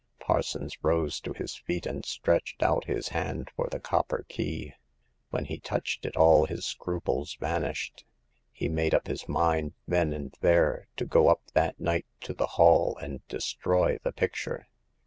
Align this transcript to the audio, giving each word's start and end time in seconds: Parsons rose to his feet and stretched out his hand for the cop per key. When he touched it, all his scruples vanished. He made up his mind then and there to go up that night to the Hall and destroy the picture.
Parsons 0.19 0.83
rose 0.83 1.19
to 1.19 1.31
his 1.31 1.57
feet 1.57 1.85
and 1.85 2.03
stretched 2.03 2.63
out 2.63 2.85
his 2.85 3.09
hand 3.09 3.51
for 3.55 3.67
the 3.69 3.79
cop 3.79 4.07
per 4.07 4.23
key. 4.23 4.73
When 5.29 5.45
he 5.45 5.59
touched 5.59 6.07
it, 6.07 6.15
all 6.17 6.47
his 6.47 6.65
scruples 6.65 7.35
vanished. 7.39 8.03
He 8.51 8.67
made 8.67 8.95
up 8.95 9.05
his 9.05 9.29
mind 9.29 9.73
then 9.87 10.11
and 10.11 10.33
there 10.41 10.87
to 10.97 11.05
go 11.05 11.27
up 11.27 11.43
that 11.53 11.79
night 11.79 12.07
to 12.21 12.33
the 12.33 12.47
Hall 12.57 12.97
and 12.97 13.21
destroy 13.27 13.99
the 14.01 14.11
picture. 14.11 14.67